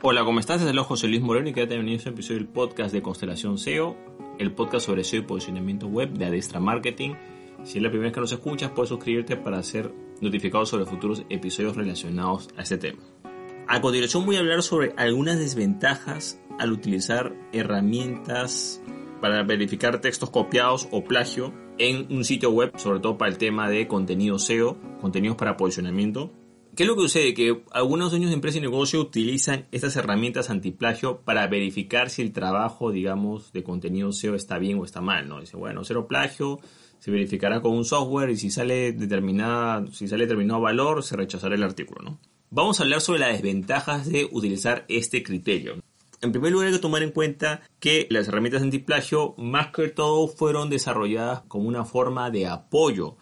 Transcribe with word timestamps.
Hola, 0.00 0.24
¿cómo 0.24 0.38
estás? 0.38 0.62
Es 0.62 0.68
el 0.68 0.78
José 0.78 1.08
Luis 1.08 1.20
Moreno 1.20 1.48
y 1.48 1.52
quédate 1.52 1.74
bienvenido 1.74 1.96
a 1.96 1.98
este 1.98 2.10
episodio 2.10 2.38
del 2.38 2.48
podcast 2.48 2.92
de 2.92 3.02
Constelación 3.02 3.58
SEO, 3.58 3.96
el 4.38 4.52
podcast 4.52 4.86
sobre 4.86 5.02
SEO 5.02 5.22
y 5.22 5.24
posicionamiento 5.24 5.88
web 5.88 6.10
de 6.10 6.26
Adestra 6.26 6.60
Marketing. 6.60 7.14
Si 7.64 7.78
es 7.78 7.82
la 7.82 7.90
primera 7.90 8.06
vez 8.06 8.14
que 8.14 8.20
nos 8.20 8.30
escuchas, 8.30 8.70
puedes 8.70 8.90
suscribirte 8.90 9.36
para 9.36 9.60
ser 9.64 9.92
notificado 10.20 10.64
sobre 10.66 10.86
futuros 10.86 11.24
episodios 11.30 11.74
relacionados 11.74 12.48
a 12.56 12.62
este 12.62 12.78
tema. 12.78 13.02
A 13.66 13.80
continuación 13.80 14.24
voy 14.24 14.36
a 14.36 14.38
hablar 14.38 14.62
sobre 14.62 14.94
algunas 14.96 15.40
desventajas 15.40 16.40
al 16.60 16.70
utilizar 16.70 17.34
herramientas 17.52 18.80
para 19.20 19.42
verificar 19.42 20.00
textos 20.00 20.30
copiados 20.30 20.86
o 20.92 21.02
plagio 21.02 21.52
en 21.76 22.06
un 22.16 22.22
sitio 22.24 22.52
web, 22.52 22.70
sobre 22.76 23.00
todo 23.00 23.18
para 23.18 23.32
el 23.32 23.38
tema 23.38 23.68
de 23.68 23.88
contenido 23.88 24.38
SEO, 24.38 24.78
contenidos 25.00 25.36
para 25.36 25.56
posicionamiento 25.56 26.30
¿Qué 26.78 26.84
es 26.84 26.88
lo 26.88 26.94
que 26.94 27.02
sucede? 27.02 27.34
Que 27.34 27.64
algunos 27.72 28.12
dueños 28.12 28.30
de 28.30 28.34
empresa 28.34 28.58
y 28.58 28.60
negocio 28.60 29.00
utilizan 29.00 29.66
estas 29.72 29.96
herramientas 29.96 30.48
antiplagio 30.48 31.22
para 31.22 31.44
verificar 31.48 32.08
si 32.08 32.22
el 32.22 32.32
trabajo, 32.32 32.92
digamos, 32.92 33.52
de 33.52 33.64
contenido 33.64 34.12
SEO 34.12 34.36
está 34.36 34.58
bien 34.60 34.78
o 34.78 34.84
está 34.84 35.00
mal, 35.00 35.28
¿no? 35.28 35.40
Dice, 35.40 35.56
bueno, 35.56 35.82
cero 35.82 36.06
plagio, 36.06 36.60
se 37.00 37.10
verificará 37.10 37.60
con 37.62 37.72
un 37.72 37.84
software 37.84 38.30
y 38.30 38.36
si 38.36 38.52
sale 38.52 38.92
determinada, 38.92 39.88
si 39.90 40.06
sale 40.06 40.26
determinado 40.26 40.60
valor, 40.60 41.02
se 41.02 41.16
rechazará 41.16 41.56
el 41.56 41.64
artículo, 41.64 42.00
¿no? 42.00 42.20
Vamos 42.50 42.78
a 42.78 42.84
hablar 42.84 43.00
sobre 43.00 43.18
las 43.18 43.32
desventajas 43.32 44.08
de 44.08 44.28
utilizar 44.30 44.84
este 44.86 45.24
criterio. 45.24 45.82
En 46.20 46.30
primer 46.30 46.52
lugar 46.52 46.68
hay 46.68 46.74
que 46.74 46.78
tomar 46.78 47.02
en 47.02 47.10
cuenta 47.10 47.60
que 47.80 48.06
las 48.08 48.28
herramientas 48.28 48.62
antiplagio 48.62 49.34
más 49.36 49.72
que 49.72 49.88
todo 49.88 50.28
fueron 50.28 50.70
desarrolladas 50.70 51.40
como 51.48 51.66
una 51.66 51.84
forma 51.84 52.30
de 52.30 52.46
apoyo 52.46 53.16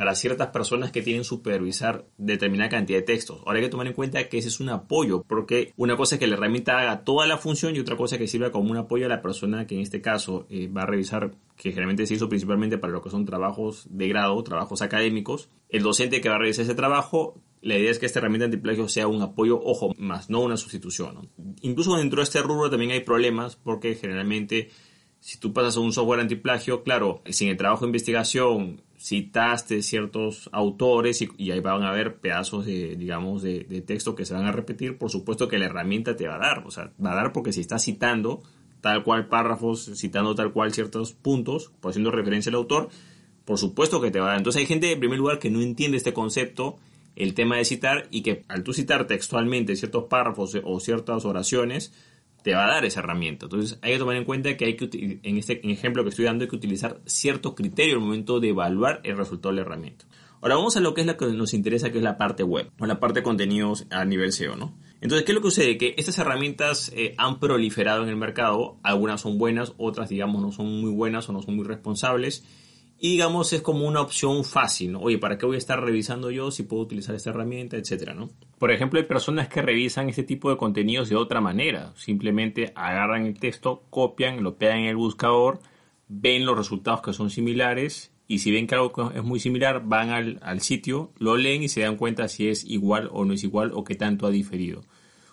para 0.00 0.14
ciertas 0.14 0.48
personas 0.48 0.92
que 0.92 1.02
tienen 1.02 1.24
supervisar 1.24 2.06
determinada 2.16 2.70
cantidad 2.70 3.00
de 3.00 3.04
textos. 3.04 3.42
Ahora 3.44 3.58
hay 3.58 3.66
que 3.66 3.68
tomar 3.68 3.86
en 3.86 3.92
cuenta 3.92 4.30
que 4.30 4.38
ese 4.38 4.48
es 4.48 4.58
un 4.58 4.70
apoyo, 4.70 5.24
porque 5.28 5.74
una 5.76 5.94
cosa 5.94 6.14
es 6.14 6.18
que 6.18 6.26
la 6.26 6.36
herramienta 6.36 6.78
haga 6.78 7.04
toda 7.04 7.26
la 7.26 7.36
función 7.36 7.76
y 7.76 7.80
otra 7.80 7.98
cosa 7.98 8.14
es 8.14 8.18
que 8.18 8.26
sirva 8.26 8.50
como 8.50 8.70
un 8.70 8.78
apoyo 8.78 9.04
a 9.04 9.10
la 9.10 9.20
persona 9.20 9.66
que 9.66 9.74
en 9.74 9.82
este 9.82 10.00
caso 10.00 10.46
eh, 10.48 10.68
va 10.68 10.84
a 10.84 10.86
revisar, 10.86 11.32
que 11.54 11.68
generalmente 11.68 12.06
se 12.06 12.14
hizo 12.14 12.30
principalmente 12.30 12.78
para 12.78 12.94
lo 12.94 13.02
que 13.02 13.10
son 13.10 13.26
trabajos 13.26 13.88
de 13.90 14.08
grado, 14.08 14.42
trabajos 14.42 14.80
académicos. 14.80 15.50
El 15.68 15.82
docente 15.82 16.22
que 16.22 16.30
va 16.30 16.36
a 16.36 16.38
revisar 16.38 16.64
ese 16.64 16.74
trabajo 16.74 17.34
la 17.60 17.76
idea 17.76 17.90
es 17.90 17.98
que 17.98 18.06
esta 18.06 18.20
herramienta 18.20 18.46
antiplagio 18.46 18.88
sea 18.88 19.06
un 19.06 19.20
apoyo, 19.20 19.60
ojo, 19.62 19.94
más 19.98 20.30
no 20.30 20.40
una 20.40 20.56
sustitución. 20.56 21.28
Incluso 21.60 21.98
dentro 21.98 22.20
de 22.20 22.24
este 22.24 22.40
rubro 22.40 22.70
también 22.70 22.92
hay 22.92 23.00
problemas 23.00 23.56
porque 23.56 23.96
generalmente 23.96 24.70
si 25.18 25.38
tú 25.38 25.52
pasas 25.52 25.76
a 25.76 25.80
un 25.80 25.92
software 25.92 26.20
antiplagio, 26.20 26.82
claro, 26.84 27.20
sin 27.26 27.50
el 27.50 27.58
trabajo 27.58 27.84
de 27.84 27.88
investigación 27.88 28.80
citaste 29.00 29.80
ciertos 29.82 30.50
autores 30.52 31.22
y, 31.22 31.50
ahí 31.50 31.60
van 31.60 31.82
a 31.82 31.88
haber 31.88 32.16
pedazos 32.16 32.66
de, 32.66 32.96
digamos, 32.96 33.42
de, 33.42 33.64
texto 33.86 34.14
que 34.14 34.26
se 34.26 34.34
van 34.34 34.44
a 34.44 34.52
repetir, 34.52 34.98
por 34.98 35.10
supuesto 35.10 35.48
que 35.48 35.58
la 35.58 35.64
herramienta 35.64 36.16
te 36.16 36.28
va 36.28 36.34
a 36.34 36.38
dar, 36.38 36.66
o 36.66 36.70
sea, 36.70 36.92
va 37.02 37.12
a 37.12 37.14
dar 37.14 37.32
porque 37.32 37.52
si 37.52 37.62
estás 37.62 37.82
citando 37.82 38.42
tal 38.82 39.02
cual 39.02 39.28
párrafos, 39.28 39.90
citando 39.94 40.34
tal 40.34 40.52
cual 40.52 40.74
ciertos 40.74 41.12
puntos, 41.12 41.72
haciendo 41.82 42.10
referencia 42.10 42.50
al 42.50 42.56
autor, 42.56 42.90
por 43.46 43.58
supuesto 43.58 44.02
que 44.02 44.10
te 44.10 44.20
va 44.20 44.26
a 44.26 44.28
dar. 44.30 44.38
Entonces 44.38 44.60
hay 44.60 44.66
gente, 44.66 44.92
en 44.92 45.00
primer 45.00 45.18
lugar, 45.18 45.38
que 45.38 45.50
no 45.50 45.60
entiende 45.62 45.96
este 45.96 46.12
concepto, 46.12 46.78
el 47.16 47.34
tema 47.34 47.56
de 47.56 47.64
citar, 47.64 48.06
y 48.10 48.22
que 48.22 48.44
al 48.48 48.62
tú 48.62 48.74
citar 48.74 49.06
textualmente 49.06 49.76
ciertos 49.76 50.04
párrafos 50.04 50.58
o 50.62 50.80
ciertas 50.80 51.24
oraciones, 51.24 51.92
te 52.42 52.54
va 52.54 52.64
a 52.64 52.74
dar 52.74 52.84
esa 52.84 53.00
herramienta. 53.00 53.46
Entonces 53.46 53.78
hay 53.82 53.92
que 53.92 53.98
tomar 53.98 54.16
en 54.16 54.24
cuenta 54.24 54.56
que 54.56 54.64
hay 54.64 54.76
que, 54.76 55.20
en 55.22 55.36
este 55.38 55.60
ejemplo 55.70 56.02
que 56.02 56.10
estoy 56.10 56.24
dando, 56.24 56.44
hay 56.44 56.50
que 56.50 56.56
utilizar 56.56 57.00
cierto 57.04 57.54
criterio 57.54 57.96
al 57.96 58.00
momento 58.00 58.40
de 58.40 58.48
evaluar 58.48 59.00
el 59.04 59.16
resultado 59.16 59.50
de 59.50 59.56
la 59.56 59.62
herramienta. 59.62 60.06
Ahora 60.42 60.56
vamos 60.56 60.76
a 60.76 60.80
lo 60.80 60.94
que 60.94 61.02
es 61.02 61.06
la 61.06 61.18
que 61.18 61.26
nos 61.26 61.52
interesa, 61.52 61.92
que 61.92 61.98
es 61.98 62.04
la 62.04 62.16
parte 62.16 62.42
web, 62.42 62.70
o 62.78 62.86
la 62.86 62.98
parte 62.98 63.20
de 63.20 63.24
contenidos 63.24 63.86
a 63.90 64.06
nivel 64.06 64.32
SEO, 64.32 64.56
¿no? 64.56 64.74
Entonces, 65.02 65.24
¿qué 65.24 65.32
es 65.32 65.34
lo 65.34 65.42
que 65.42 65.50
sucede? 65.50 65.76
Que 65.76 65.94
estas 65.98 66.18
herramientas 66.18 66.90
eh, 66.94 67.14
han 67.18 67.40
proliferado 67.40 68.02
en 68.02 68.08
el 68.08 68.16
mercado, 68.16 68.78
algunas 68.82 69.20
son 69.20 69.36
buenas, 69.36 69.74
otras, 69.76 70.08
digamos, 70.08 70.40
no 70.40 70.50
son 70.50 70.80
muy 70.80 70.90
buenas 70.90 71.28
o 71.28 71.32
no 71.32 71.42
son 71.42 71.56
muy 71.56 71.66
responsables, 71.66 72.44
y 73.02 73.12
digamos, 73.12 73.54
es 73.54 73.62
como 73.62 73.88
una 73.88 74.02
opción 74.02 74.44
fácil, 74.44 74.92
¿no? 74.92 75.00
Oye, 75.00 75.16
¿para 75.16 75.38
qué 75.38 75.46
voy 75.46 75.54
a 75.54 75.58
estar 75.58 75.82
revisando 75.82 76.30
yo 76.30 76.50
si 76.50 76.64
puedo 76.64 76.82
utilizar 76.82 77.14
esta 77.14 77.30
herramienta, 77.30 77.78
etcétera, 77.78 78.12
¿no? 78.12 78.28
Por 78.58 78.70
ejemplo, 78.70 79.00
hay 79.00 79.06
personas 79.06 79.48
que 79.48 79.62
revisan 79.62 80.10
este 80.10 80.22
tipo 80.22 80.50
de 80.50 80.58
contenidos 80.58 81.08
de 81.08 81.16
otra 81.16 81.40
manera. 81.40 81.94
Simplemente 81.96 82.72
agarran 82.74 83.24
el 83.24 83.38
texto, 83.40 83.84
copian, 83.88 84.42
lo 84.42 84.56
pegan 84.56 84.80
en 84.80 84.88
el 84.88 84.96
buscador, 84.96 85.60
ven 86.08 86.44
los 86.44 86.58
resultados 86.58 87.00
que 87.00 87.14
son 87.14 87.30
similares 87.30 88.12
y 88.28 88.40
si 88.40 88.52
ven 88.52 88.66
que 88.66 88.74
algo 88.74 89.10
es 89.14 89.24
muy 89.24 89.40
similar, 89.40 89.82
van 89.86 90.10
al, 90.10 90.38
al 90.42 90.60
sitio, 90.60 91.10
lo 91.18 91.38
leen 91.38 91.62
y 91.62 91.70
se 91.70 91.80
dan 91.80 91.96
cuenta 91.96 92.28
si 92.28 92.48
es 92.48 92.64
igual 92.64 93.08
o 93.12 93.24
no 93.24 93.32
es 93.32 93.42
igual 93.44 93.70
o 93.72 93.82
qué 93.82 93.94
tanto 93.94 94.26
ha 94.26 94.30
diferido. 94.30 94.82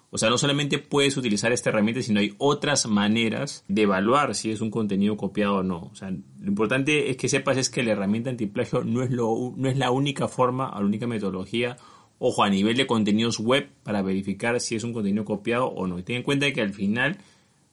O 0.09 0.17
sea, 0.17 0.29
no 0.29 0.37
solamente 0.37 0.79
puedes 0.79 1.17
utilizar 1.17 1.51
esta 1.51 1.69
herramienta, 1.69 2.01
sino 2.01 2.21
hay 2.21 2.33
otras 2.37 2.87
maneras 2.87 3.65
de 3.67 3.81
evaluar 3.81 4.35
si 4.35 4.51
es 4.51 4.61
un 4.61 4.71
contenido 4.71 5.17
copiado 5.17 5.57
o 5.57 5.63
no. 5.63 5.89
O 5.91 5.95
sea, 5.95 6.11
lo 6.11 6.47
importante 6.47 7.09
es 7.09 7.17
que 7.17 7.27
sepas 7.27 7.57
es 7.57 7.69
que 7.69 7.83
la 7.83 7.91
herramienta 7.91 8.29
antiplagio 8.29 8.83
no 8.83 9.03
es, 9.03 9.11
lo, 9.11 9.53
no 9.57 9.67
es 9.67 9.77
la 9.77 9.91
única 9.91 10.29
forma, 10.29 10.71
la 10.73 10.85
única 10.85 11.07
metodología, 11.07 11.75
ojo, 12.19 12.43
a 12.43 12.49
nivel 12.49 12.77
de 12.77 12.87
contenidos 12.87 13.39
web 13.39 13.69
para 13.83 14.01
verificar 14.01 14.59
si 14.61 14.75
es 14.75 14.83
un 14.85 14.93
contenido 14.93 15.25
copiado 15.25 15.67
o 15.67 15.87
no. 15.87 15.99
Y 15.99 16.03
ten 16.03 16.17
en 16.17 16.23
cuenta 16.23 16.51
que 16.53 16.61
al 16.61 16.73
final 16.73 17.17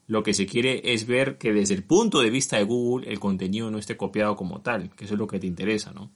lo 0.07 0.21
que 0.21 0.33
se 0.33 0.45
quiere 0.45 0.93
es 0.93 1.07
ver 1.07 1.37
que 1.37 1.53
desde 1.53 1.73
el 1.73 1.83
punto 1.83 2.19
de 2.19 2.29
vista 2.29 2.57
de 2.57 2.63
Google 2.63 3.09
el 3.09 3.19
contenido 3.19 3.71
no 3.71 3.77
esté 3.77 3.95
copiado 3.95 4.35
como 4.35 4.61
tal, 4.61 4.89
que 4.91 5.05
eso 5.05 5.13
es 5.13 5.19
lo 5.19 5.27
que 5.27 5.39
te 5.39 5.47
interesa, 5.47 5.93
¿no? 5.93 6.11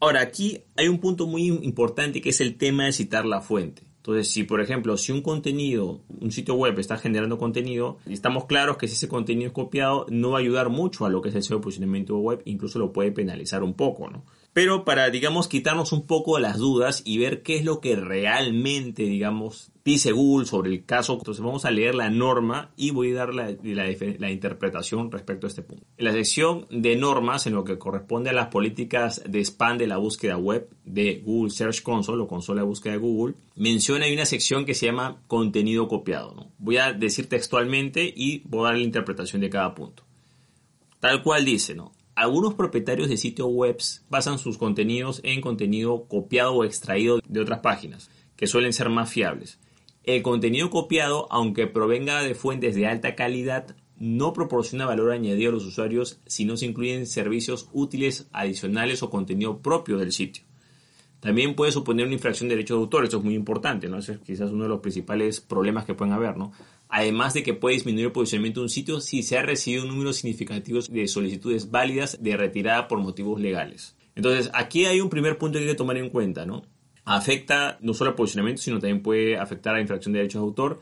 Ahora, 0.00 0.20
aquí 0.20 0.60
hay 0.76 0.88
un 0.88 0.98
punto 0.98 1.26
muy 1.26 1.46
importante 1.46 2.20
que 2.20 2.30
es 2.30 2.40
el 2.40 2.56
tema 2.56 2.84
de 2.84 2.92
citar 2.92 3.24
la 3.24 3.40
fuente. 3.40 3.93
Entonces, 4.04 4.30
si 4.30 4.44
por 4.44 4.60
ejemplo, 4.60 4.98
si 4.98 5.12
un 5.12 5.22
contenido, 5.22 6.02
un 6.20 6.30
sitio 6.30 6.56
web 6.56 6.78
está 6.78 6.98
generando 6.98 7.38
contenido, 7.38 7.96
estamos 8.06 8.44
claros 8.44 8.76
que 8.76 8.86
si 8.86 8.96
ese 8.96 9.08
contenido 9.08 9.46
es 9.46 9.54
copiado, 9.54 10.04
no 10.10 10.32
va 10.32 10.36
a 10.36 10.40
ayudar 10.42 10.68
mucho 10.68 11.06
a 11.06 11.08
lo 11.08 11.22
que 11.22 11.30
es 11.30 11.34
el 11.34 11.42
SEO 11.42 11.62
posicionamiento 11.62 12.18
web, 12.18 12.42
incluso 12.44 12.78
lo 12.78 12.92
puede 12.92 13.12
penalizar 13.12 13.62
un 13.62 13.72
poco, 13.72 14.10
¿no? 14.10 14.26
Pero 14.54 14.84
para, 14.84 15.10
digamos, 15.10 15.48
quitarnos 15.48 15.90
un 15.90 16.06
poco 16.06 16.38
las 16.38 16.58
dudas 16.58 17.02
y 17.04 17.18
ver 17.18 17.42
qué 17.42 17.56
es 17.56 17.64
lo 17.64 17.80
que 17.80 17.96
realmente, 17.96 19.02
digamos, 19.02 19.72
dice 19.84 20.12
Google 20.12 20.46
sobre 20.46 20.70
el 20.70 20.84
caso, 20.84 21.14
entonces 21.14 21.42
vamos 21.44 21.64
a 21.64 21.72
leer 21.72 21.96
la 21.96 22.08
norma 22.08 22.70
y 22.76 22.92
voy 22.92 23.10
a 23.10 23.16
dar 23.16 23.34
la, 23.34 23.52
la, 23.62 24.30
interpretación 24.30 25.10
respecto 25.10 25.48
a 25.48 25.50
este 25.50 25.62
punto. 25.62 25.84
En 25.98 26.04
la 26.04 26.12
sección 26.12 26.68
de 26.70 26.94
normas, 26.94 27.48
en 27.48 27.54
lo 27.54 27.64
que 27.64 27.78
corresponde 27.78 28.30
a 28.30 28.32
las 28.32 28.46
políticas 28.46 29.24
de 29.26 29.40
spam 29.40 29.76
de 29.76 29.88
la 29.88 29.96
búsqueda 29.96 30.36
web 30.36 30.68
de 30.84 31.20
Google 31.24 31.50
Search 31.50 31.82
Console 31.82 32.22
o 32.22 32.28
consola 32.28 32.60
de 32.60 32.68
búsqueda 32.68 32.92
de 32.92 33.00
Google, 33.00 33.34
menciona 33.56 34.04
hay 34.04 34.14
una 34.14 34.24
sección 34.24 34.64
que 34.64 34.74
se 34.74 34.86
llama 34.86 35.20
contenido 35.26 35.88
copiado. 35.88 36.32
¿no? 36.32 36.52
Voy 36.58 36.76
a 36.76 36.92
decir 36.92 37.28
textualmente 37.28 38.04
y 38.16 38.42
voy 38.44 38.60
a 38.60 38.68
dar 38.68 38.76
la 38.76 38.84
interpretación 38.84 39.42
de 39.42 39.50
cada 39.50 39.74
punto. 39.74 40.04
Tal 41.00 41.24
cual 41.24 41.44
dice, 41.44 41.74
¿no? 41.74 41.90
Algunos 42.16 42.54
propietarios 42.54 43.08
de 43.08 43.16
sitios 43.16 43.48
web 43.50 43.76
basan 44.08 44.38
sus 44.38 44.56
contenidos 44.56 45.20
en 45.24 45.40
contenido 45.40 46.04
copiado 46.06 46.54
o 46.54 46.64
extraído 46.64 47.20
de 47.26 47.40
otras 47.40 47.58
páginas, 47.58 48.08
que 48.36 48.46
suelen 48.46 48.72
ser 48.72 48.88
más 48.88 49.10
fiables. 49.10 49.58
El 50.04 50.22
contenido 50.22 50.70
copiado, 50.70 51.26
aunque 51.30 51.66
provenga 51.66 52.22
de 52.22 52.34
fuentes 52.34 52.76
de 52.76 52.86
alta 52.86 53.16
calidad, 53.16 53.74
no 53.96 54.32
proporciona 54.32 54.86
valor 54.86 55.12
añadido 55.12 55.50
a 55.50 55.54
los 55.54 55.64
usuarios 55.64 56.20
si 56.26 56.44
no 56.44 56.56
se 56.56 56.66
incluyen 56.66 57.06
servicios 57.06 57.68
útiles 57.72 58.28
adicionales 58.32 59.02
o 59.02 59.10
contenido 59.10 59.58
propio 59.58 59.98
del 59.98 60.12
sitio. 60.12 60.44
También 61.20 61.54
puede 61.54 61.72
suponer 61.72 62.04
una 62.04 62.14
infracción 62.14 62.48
de 62.48 62.54
derechos 62.54 62.76
de 62.76 62.82
autor, 62.82 63.04
esto 63.04 63.16
es 63.16 63.24
muy 63.24 63.34
importante, 63.34 63.88
¿no? 63.88 63.98
Es 63.98 64.12
quizás 64.24 64.50
uno 64.50 64.64
de 64.64 64.68
los 64.68 64.80
principales 64.80 65.40
problemas 65.40 65.86
que 65.86 65.94
pueden 65.94 66.12
haber, 66.12 66.36
¿no? 66.36 66.52
Además 66.88 67.34
de 67.34 67.42
que 67.42 67.54
puede 67.54 67.74
disminuir 67.76 68.06
el 68.06 68.12
posicionamiento 68.12 68.60
de 68.60 68.64
un 68.64 68.70
sitio 68.70 69.00
si 69.00 69.22
se 69.22 69.38
ha 69.38 69.42
recibido 69.42 69.84
un 69.84 69.90
número 69.90 70.12
significativo 70.12 70.80
de 70.80 71.08
solicitudes 71.08 71.70
válidas 71.70 72.22
de 72.22 72.36
retirada 72.36 72.88
por 72.88 73.00
motivos 73.00 73.40
legales. 73.40 73.96
Entonces, 74.14 74.50
aquí 74.54 74.86
hay 74.86 75.00
un 75.00 75.10
primer 75.10 75.38
punto 75.38 75.58
que 75.58 75.64
hay 75.64 75.70
que 75.70 75.76
tomar 75.76 75.96
en 75.96 76.10
cuenta, 76.10 76.46
¿no? 76.46 76.62
Afecta 77.04 77.78
no 77.80 77.94
solo 77.94 78.10
al 78.10 78.16
posicionamiento, 78.16 78.62
sino 78.62 78.78
también 78.78 79.02
puede 79.02 79.36
afectar 79.36 79.72
a 79.72 79.76
la 79.76 79.82
infracción 79.82 80.12
de 80.12 80.20
derechos 80.20 80.40
de 80.40 80.46
autor, 80.46 80.80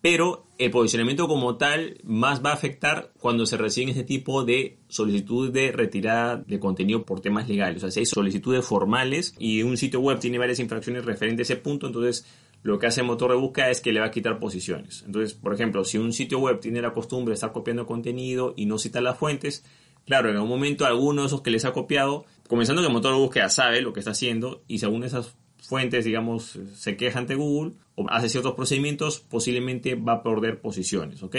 pero 0.00 0.46
el 0.58 0.70
posicionamiento 0.70 1.26
como 1.26 1.56
tal 1.56 1.98
más 2.04 2.44
va 2.44 2.50
a 2.50 2.54
afectar 2.54 3.12
cuando 3.18 3.46
se 3.46 3.56
reciben 3.56 3.88
este 3.88 4.04
tipo 4.04 4.44
de 4.44 4.78
solicitudes 4.88 5.52
de 5.52 5.72
retirada 5.72 6.36
de 6.36 6.60
contenido 6.60 7.04
por 7.04 7.20
temas 7.20 7.48
legales. 7.48 7.78
O 7.78 7.80
sea, 7.80 7.90
si 7.90 8.00
hay 8.00 8.06
solicitudes 8.06 8.64
formales 8.64 9.34
y 9.38 9.62
un 9.62 9.76
sitio 9.76 10.00
web 10.00 10.20
tiene 10.20 10.38
varias 10.38 10.60
infracciones 10.60 11.04
referentes 11.04 11.50
a 11.50 11.54
ese 11.54 11.60
punto, 11.60 11.88
entonces 11.88 12.24
lo 12.62 12.78
que 12.78 12.86
hace 12.86 13.00
el 13.02 13.06
motor 13.06 13.30
de 13.30 13.36
búsqueda 13.36 13.70
es 13.70 13.80
que 13.80 13.92
le 13.92 14.00
va 14.00 14.06
a 14.06 14.10
quitar 14.10 14.38
posiciones. 14.38 15.04
Entonces, 15.06 15.34
por 15.34 15.54
ejemplo, 15.54 15.84
si 15.84 15.98
un 15.98 16.12
sitio 16.12 16.38
web 16.38 16.60
tiene 16.60 16.82
la 16.82 16.92
costumbre 16.92 17.32
de 17.32 17.34
estar 17.34 17.52
copiando 17.52 17.86
contenido 17.86 18.54
y 18.56 18.66
no 18.66 18.78
cita 18.78 19.00
las 19.00 19.18
fuentes, 19.18 19.64
claro, 20.04 20.30
en 20.30 20.36
algún 20.36 20.50
momento 20.50 20.84
alguno 20.84 21.22
de 21.22 21.28
esos 21.28 21.42
que 21.42 21.50
les 21.50 21.64
ha 21.64 21.72
copiado, 21.72 22.24
comenzando 22.48 22.82
que 22.82 22.88
el 22.88 22.92
motor 22.92 23.12
de 23.12 23.20
búsqueda 23.20 23.48
sabe 23.48 23.80
lo 23.80 23.92
que 23.92 24.00
está 24.00 24.12
haciendo 24.12 24.62
y 24.66 24.78
de 24.78 25.06
esas 25.06 25.36
fuentes, 25.58 26.04
digamos, 26.04 26.58
se 26.74 26.96
queja 26.96 27.18
ante 27.18 27.34
Google 27.34 27.74
o 27.94 28.06
hace 28.08 28.28
ciertos 28.28 28.54
procedimientos, 28.54 29.20
posiblemente 29.20 29.94
va 29.94 30.14
a 30.14 30.22
perder 30.22 30.60
posiciones, 30.60 31.22
¿ok? 31.22 31.36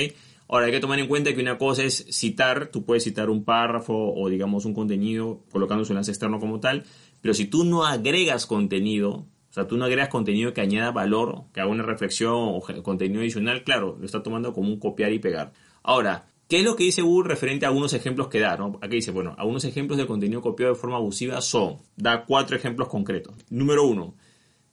Ahora 0.48 0.66
hay 0.66 0.72
que 0.72 0.80
tomar 0.80 1.00
en 1.00 1.08
cuenta 1.08 1.34
que 1.34 1.42
una 1.42 1.58
cosa 1.58 1.84
es 1.84 2.06
citar, 2.12 2.68
tú 2.68 2.84
puedes 2.84 3.04
citar 3.04 3.30
un 3.30 3.44
párrafo 3.44 3.94
o 3.94 4.30
digamos 4.30 4.66
un 4.66 4.74
contenido 4.74 5.42
colocando 5.52 5.86
su 5.86 5.94
enlace 5.94 6.12
externo 6.12 6.40
como 6.40 6.60
tal, 6.60 6.86
pero 7.22 7.34
si 7.34 7.46
tú 7.46 7.64
no 7.66 7.86
agregas 7.86 8.46
contenido, 8.46 9.26
O 9.50 9.54
sea, 9.54 9.68
tú 9.68 9.78
no 9.78 9.86
agregas 9.86 10.10
contenido 10.10 10.54
que 10.54 10.62
añada 10.62 10.92
valor, 10.92 11.46
que 11.54 11.62
haga 11.62 11.72
una 11.72 11.84
reflexión 11.84 12.34
o 12.36 12.62
contenido 12.84 13.22
adicional, 13.22 13.64
claro, 13.64 13.98
lo 14.00 14.06
está 14.06 14.22
tomando 14.22 14.54
como 14.54 14.70
un 14.70 14.80
copiar 14.80 15.12
y 15.12 15.20
pegar. 15.20 15.54
Ahora, 15.82 16.28
¿qué 16.48 16.60
es 16.60 16.64
lo 16.64 16.76
que 16.76 16.84
dice 16.84 17.02
Google 17.02 17.30
referente 17.30 17.66
a 17.66 17.70
algunos 17.70 17.94
ejemplos 17.94 18.28
que 18.28 18.40
da? 18.40 18.58
Aquí 18.82 18.98
dice, 18.98 19.12
bueno, 19.12 19.36
algunos 19.40 19.66
ejemplos 19.66 19.98
de 19.98 20.06
contenido 20.06 20.42
copiado 20.42 20.74
de 20.74 20.80
forma 20.80 20.98
abusiva 20.98 21.42
son, 21.42 21.78
da 21.96 22.26
cuatro 22.26 22.56
ejemplos 22.56 22.90
concretos. 22.90 23.34
Número 23.50 23.86
uno, 23.86 24.16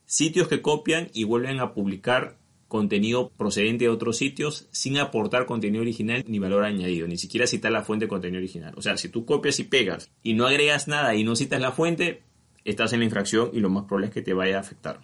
sitios 0.04 0.46
que 0.48 0.60
copian 0.60 1.08
y 1.14 1.24
vuelven 1.24 1.60
a 1.60 1.72
publicar 1.72 2.36
contenido 2.68 3.30
procedente 3.30 3.84
de 3.84 3.90
otros 3.90 4.16
sitios 4.16 4.68
sin 4.72 4.98
aportar 4.98 5.46
contenido 5.46 5.82
original 5.82 6.24
ni 6.26 6.38
valor 6.38 6.64
añadido, 6.64 7.06
ni 7.06 7.16
siquiera 7.16 7.46
citar 7.46 7.72
la 7.72 7.82
fuente 7.82 8.06
de 8.06 8.08
contenido 8.08 8.38
original. 8.38 8.74
O 8.76 8.82
sea, 8.82 8.96
si 8.96 9.08
tú 9.08 9.24
copias 9.24 9.60
y 9.60 9.64
pegas 9.64 10.10
y 10.22 10.34
no 10.34 10.46
agregas 10.46 10.88
nada 10.88 11.14
y 11.14 11.24
no 11.24 11.36
citas 11.36 11.60
la 11.60 11.72
fuente, 11.72 12.22
estás 12.66 12.92
en 12.92 13.00
la 13.00 13.04
infracción 13.04 13.50
y 13.52 13.60
lo 13.60 13.70
más 13.70 13.84
probable 13.84 14.08
es 14.08 14.12
que 14.12 14.22
te 14.22 14.34
vaya 14.34 14.58
a 14.58 14.60
afectar. 14.60 15.00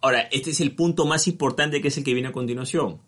Ahora, 0.00 0.20
este 0.30 0.50
es 0.50 0.60
el 0.60 0.74
punto 0.74 1.06
más 1.06 1.26
importante 1.26 1.80
que 1.80 1.88
es 1.88 1.98
el 1.98 2.04
que 2.04 2.14
viene 2.14 2.28
a 2.28 2.32
continuación. 2.32 3.00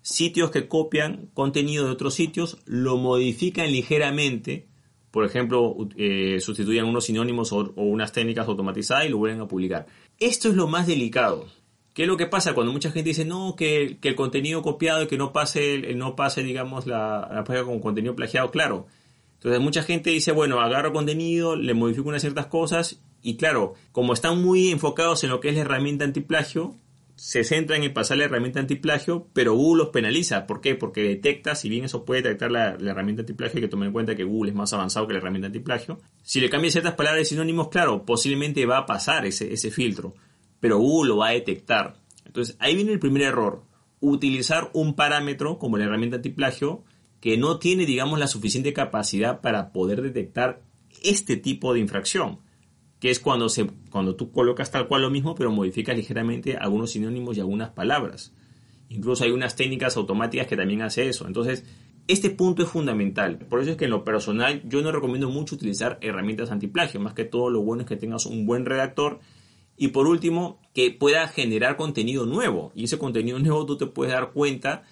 Sitios 0.00 0.50
que 0.50 0.68
copian 0.68 1.28
contenido 1.34 1.84
de 1.84 1.90
otros 1.90 2.14
sitios, 2.14 2.58
lo 2.64 2.96
modifican 2.96 3.70
ligeramente, 3.70 4.68
por 5.10 5.24
ejemplo, 5.24 5.76
eh, 5.96 6.38
sustituyen 6.40 6.84
unos 6.84 7.06
sinónimos 7.06 7.52
o, 7.52 7.72
unas 7.76 8.12
técnicas 8.12 8.46
automatizadas 8.46 9.06
y 9.06 9.08
lo 9.08 9.18
vuelven 9.18 9.40
a 9.40 9.48
publicar. 9.48 9.86
Esto 10.18 10.48
es 10.48 10.54
lo 10.54 10.68
más 10.68 10.86
delicado. 10.86 11.46
¿Qué 11.92 12.02
es 12.02 12.08
lo 12.08 12.16
que 12.16 12.26
pasa 12.26 12.54
cuando 12.54 12.72
mucha 12.72 12.92
gente 12.92 13.08
dice 13.08 13.24
no, 13.24 13.56
que, 13.56 13.98
el 14.00 14.14
contenido 14.14 14.62
copiado 14.62 15.02
y 15.02 15.08
que 15.08 15.18
no 15.18 15.32
pase, 15.32 15.94
no 15.96 16.14
pase 16.14 16.44
digamos, 16.44 16.86
la, 16.86 17.28
la 17.32 17.42
página 17.42 17.66
con 17.66 17.80
contenido 17.80 18.14
plagiado? 18.14 18.52
Claro. 18.52 18.86
Entonces 19.34 19.60
mucha 19.60 19.82
gente 19.82 20.10
dice, 20.10 20.30
bueno, 20.30 20.60
agarro 20.60 20.92
contenido, 20.92 21.56
le 21.56 21.74
modifico 21.74 22.08
unas 22.08 22.22
ciertas 22.22 22.46
cosas 22.46 23.00
y 23.22 23.36
claro, 23.36 23.74
como 23.92 24.12
están 24.12 24.40
muy 24.42 24.68
enfocados 24.68 25.24
en 25.24 25.30
lo 25.30 25.40
que 25.40 25.48
es 25.48 25.54
la 25.54 25.62
herramienta 25.62 26.04
antiplagio, 26.04 26.76
se 27.16 27.42
centran 27.42 27.82
en 27.82 27.92
pasar 27.92 28.16
la 28.18 28.26
herramienta 28.26 28.60
antiplagio, 28.60 29.26
pero 29.32 29.54
Google 29.54 29.84
los 29.84 29.92
penaliza. 29.92 30.46
¿Por 30.46 30.60
qué? 30.60 30.76
Porque 30.76 31.02
detecta, 31.02 31.56
si 31.56 31.68
bien 31.68 31.84
eso 31.84 32.04
puede 32.04 32.22
detectar 32.22 32.52
la, 32.52 32.74
herramienta 32.74 33.22
antiplagio, 33.22 33.56
hay 33.56 33.62
que 33.62 33.68
tomar 33.68 33.88
en 33.88 33.92
cuenta 33.92 34.14
que 34.14 34.22
Google 34.22 34.50
es 34.50 34.56
más 34.56 34.72
avanzado 34.72 35.08
que 35.08 35.14
la 35.14 35.18
herramienta 35.18 35.46
antiplagio. 35.46 35.98
Si 36.22 36.40
le 36.40 36.48
cambia 36.48 36.70
ciertas 36.70 36.94
palabras 36.94 37.22
y 37.22 37.30
sinónimos, 37.30 37.70
claro, 37.70 38.04
posiblemente 38.04 38.64
va 38.66 38.78
a 38.78 38.86
pasar 38.86 39.26
ese, 39.26 39.52
ese 39.52 39.72
filtro, 39.72 40.14
pero 40.60 40.78
Google 40.78 41.08
lo 41.08 41.16
va 41.16 41.28
a 41.28 41.32
detectar. 41.32 41.96
Entonces, 42.24 42.56
ahí 42.60 42.76
viene 42.76 42.92
el 42.92 43.00
primer 43.00 43.22
error. 43.22 43.64
Utilizar 43.98 44.70
un 44.74 44.94
parámetro 44.94 45.58
como 45.58 45.76
la 45.76 45.86
herramienta 45.86 46.16
antiplagio 46.16 46.84
que 47.20 47.36
no 47.36 47.58
tiene, 47.58 47.84
digamos, 47.84 48.20
la 48.20 48.28
suficiente 48.28 48.72
capacidad 48.72 49.40
para 49.40 49.72
poder 49.72 50.02
detectar 50.02 50.62
este 51.02 51.36
tipo 51.36 51.74
de 51.74 51.80
infracción 51.80 52.38
que 53.00 53.10
es 53.10 53.20
cuando, 53.20 53.48
se, 53.48 53.66
cuando 53.90 54.16
tú 54.16 54.32
colocas 54.32 54.70
tal 54.70 54.88
cual 54.88 55.02
lo 55.02 55.10
mismo, 55.10 55.34
pero 55.34 55.50
modificas 55.50 55.96
ligeramente 55.96 56.56
algunos 56.56 56.90
sinónimos 56.90 57.36
y 57.36 57.40
algunas 57.40 57.70
palabras. 57.70 58.32
Incluso 58.88 59.24
hay 59.24 59.30
unas 59.30 59.54
técnicas 59.54 59.96
automáticas 59.96 60.46
que 60.46 60.56
también 60.56 60.82
hace 60.82 61.08
eso. 61.08 61.26
Entonces, 61.26 61.64
este 62.08 62.30
punto 62.30 62.62
es 62.62 62.68
fundamental. 62.70 63.38
Por 63.38 63.60
eso 63.60 63.72
es 63.72 63.76
que 63.76 63.84
en 63.84 63.90
lo 63.90 64.02
personal 64.02 64.62
yo 64.64 64.80
no 64.80 64.90
recomiendo 64.90 65.28
mucho 65.28 65.54
utilizar 65.54 65.98
herramientas 66.00 66.50
antiplagio. 66.50 66.98
Más 67.00 67.14
que 67.14 67.24
todo 67.24 67.50
lo 67.50 67.60
bueno 67.60 67.82
es 67.82 67.88
que 67.88 67.96
tengas 67.96 68.26
un 68.26 68.46
buen 68.46 68.64
redactor. 68.64 69.20
Y 69.76 69.88
por 69.88 70.08
último, 70.08 70.58
que 70.74 70.90
pueda 70.90 71.28
generar 71.28 71.76
contenido 71.76 72.26
nuevo. 72.26 72.72
Y 72.74 72.84
ese 72.84 72.98
contenido 72.98 73.38
nuevo 73.38 73.66
tú 73.66 73.76
te 73.76 73.86
puedes 73.86 74.12
dar 74.12 74.32
cuenta. 74.32 74.84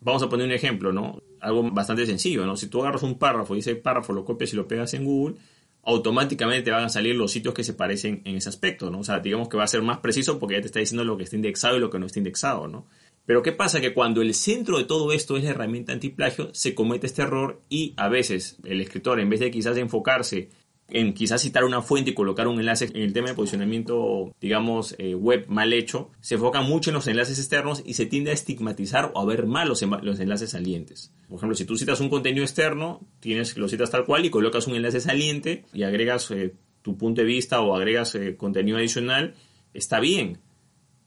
Vamos 0.00 0.22
a 0.22 0.28
poner 0.28 0.46
un 0.46 0.52
ejemplo, 0.52 0.92
¿no? 0.92 1.20
Algo 1.40 1.68
bastante 1.72 2.06
sencillo, 2.06 2.46
¿no? 2.46 2.56
Si 2.56 2.68
tú 2.68 2.80
agarras 2.80 3.02
un 3.02 3.18
párrafo 3.18 3.56
y 3.56 3.58
ese 3.58 3.74
párrafo 3.74 4.12
lo 4.12 4.24
copias 4.24 4.52
y 4.52 4.56
lo 4.56 4.68
pegas 4.68 4.94
en 4.94 5.04
Google, 5.04 5.36
automáticamente 5.82 6.64
te 6.64 6.70
van 6.70 6.84
a 6.84 6.88
salir 6.88 7.14
los 7.14 7.32
sitios 7.32 7.54
que 7.54 7.64
se 7.64 7.74
parecen 7.74 8.22
en 8.24 8.36
ese 8.36 8.48
aspecto, 8.48 8.90
¿no? 8.90 9.00
O 9.00 9.04
sea, 9.04 9.20
digamos 9.20 9.48
que 9.48 9.56
va 9.56 9.64
a 9.64 9.68
ser 9.68 9.82
más 9.82 9.98
preciso 9.98 10.38
porque 10.38 10.56
ya 10.56 10.60
te 10.60 10.66
está 10.66 10.80
diciendo 10.80 11.04
lo 11.04 11.16
que 11.16 11.24
está 11.24 11.36
indexado 11.36 11.76
y 11.76 11.80
lo 11.80 11.90
que 11.90 11.98
no 11.98 12.06
está 12.06 12.18
indexado, 12.18 12.68
¿no? 12.68 12.86
Pero 13.26 13.42
¿qué 13.42 13.52
pasa? 13.52 13.80
Que 13.80 13.94
cuando 13.94 14.22
el 14.22 14.34
centro 14.34 14.78
de 14.78 14.84
todo 14.84 15.12
esto 15.12 15.36
es 15.36 15.44
la 15.44 15.50
herramienta 15.50 15.92
antiplagio, 15.92 16.50
se 16.52 16.74
comete 16.74 17.06
este 17.06 17.22
error 17.22 17.62
y 17.68 17.94
a 17.96 18.08
veces 18.08 18.56
el 18.64 18.80
escritor, 18.80 19.20
en 19.20 19.30
vez 19.30 19.40
de 19.40 19.50
quizás 19.50 19.76
enfocarse 19.76 20.50
en 20.90 21.14
quizás 21.14 21.42
citar 21.42 21.64
una 21.64 21.82
fuente 21.82 22.10
y 22.10 22.14
colocar 22.14 22.48
un 22.48 22.58
enlace 22.58 22.86
en 22.86 23.02
el 23.02 23.12
tema 23.12 23.28
de 23.28 23.34
posicionamiento, 23.34 24.34
digamos, 24.40 24.94
eh, 24.98 25.14
web 25.14 25.46
mal 25.48 25.72
hecho, 25.72 26.10
se 26.20 26.34
enfoca 26.34 26.60
mucho 26.62 26.90
en 26.90 26.94
los 26.94 27.06
enlaces 27.06 27.38
externos 27.38 27.82
y 27.84 27.94
se 27.94 28.06
tiende 28.06 28.30
a 28.30 28.34
estigmatizar 28.34 29.12
o 29.14 29.20
a 29.20 29.24
ver 29.24 29.46
mal 29.46 29.68
los, 29.68 29.82
enlaces 29.82 30.50
salientes. 30.50 31.12
Por 31.28 31.36
ejemplo, 31.38 31.56
si 31.56 31.64
tú 31.64 31.76
citas 31.76 32.00
un 32.00 32.08
contenido 32.08 32.44
externo, 32.44 33.00
tienes 33.20 33.56
lo 33.56 33.68
citas 33.68 33.90
tal 33.90 34.04
cual 34.04 34.24
y 34.24 34.30
colocas 34.30 34.66
un 34.66 34.76
enlace 34.76 35.00
saliente 35.00 35.64
y 35.72 35.82
agregas 35.82 36.30
eh, 36.30 36.54
tu 36.82 36.96
punto 36.96 37.20
de 37.20 37.26
vista 37.26 37.60
o 37.60 37.76
agregas 37.76 38.14
eh, 38.14 38.36
contenido 38.36 38.78
adicional, 38.78 39.34
está 39.74 40.00
bien. 40.00 40.38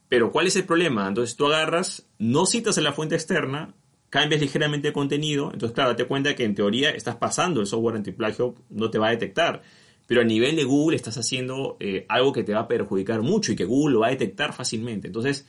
Pero 0.10 0.32
¿cuál 0.32 0.48
es 0.48 0.56
el 0.56 0.66
problema? 0.66 1.08
Entonces 1.08 1.36
tú 1.36 1.48
agarras, 1.48 2.08
no 2.20 2.46
citas 2.46 2.78
en 2.78 2.84
la 2.84 2.94
fuente 2.94 3.16
externa, 3.16 3.74
cambias 4.14 4.42
ligeramente 4.42 4.90
el 4.90 4.94
contenido, 4.94 5.50
entonces 5.52 5.74
claro, 5.74 5.90
date 5.90 6.06
cuenta 6.06 6.36
que 6.36 6.44
en 6.44 6.54
teoría 6.54 6.92
estás 6.92 7.16
pasando 7.16 7.62
el 7.62 7.66
software 7.66 7.96
antiplagio, 7.96 8.54
no 8.70 8.92
te 8.92 9.00
va 9.00 9.08
a 9.08 9.10
detectar. 9.10 9.64
Pero 10.06 10.22
a 10.22 10.24
nivel 10.24 10.56
de 10.56 10.66
Google 10.66 10.96
estás 10.96 11.18
haciendo 11.18 11.78
eh, 11.80 12.06
algo 12.10 12.32
que 12.32 12.44
te 12.44 12.54
va 12.54 12.60
a 12.60 12.68
perjudicar 12.68 13.24
mucho 13.24 13.52
y 13.52 13.56
que 13.56 13.66
Google 13.66 13.94
lo 13.94 14.00
va 14.02 14.08
a 14.10 14.12
detectar 14.12 14.54
fácilmente. 14.54 15.08
Entonces, 15.08 15.48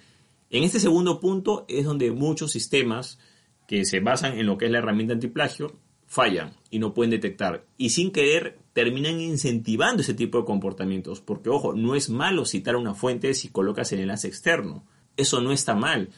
en 0.48 0.62
este 0.62 0.80
segundo 0.80 1.20
punto 1.20 1.66
es 1.68 1.84
donde 1.84 2.10
muchos 2.10 2.52
sistemas 2.52 3.18
que 3.68 3.84
se 3.84 4.00
basan 4.00 4.38
en 4.38 4.46
lo 4.46 4.56
que 4.56 4.64
es 4.64 4.70
la 4.70 4.78
herramienta 4.78 5.12
antiplagio 5.12 5.78
fallan 6.06 6.54
y 6.70 6.78
no 6.78 6.94
pueden 6.94 7.10
detectar. 7.10 7.66
Y 7.76 7.90
sin 7.90 8.12
querer 8.12 8.60
terminan 8.72 9.20
incentivando 9.20 10.00
ese 10.00 10.14
tipo 10.14 10.38
de 10.38 10.46
comportamientos. 10.46 11.20
Porque, 11.20 11.50
ojo, 11.50 11.74
no 11.74 11.94
es 11.94 12.08
malo 12.08 12.46
citar 12.46 12.76
una 12.76 12.94
fuente 12.94 13.34
si 13.34 13.50
colocas 13.50 13.92
el 13.92 14.00
enlace 14.00 14.26
externo. 14.26 14.86
Eso 15.18 15.42
no 15.42 15.52
está 15.52 15.74
mal. 15.74 16.08